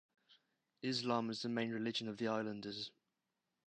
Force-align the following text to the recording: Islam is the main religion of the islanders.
Islam 0.81 1.29
is 1.29 1.43
the 1.43 1.49
main 1.49 1.69
religion 1.69 2.07
of 2.07 2.17
the 2.17 2.27
islanders. 2.29 2.89